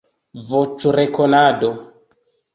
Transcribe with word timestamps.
Voĉrekonado 0.51 1.71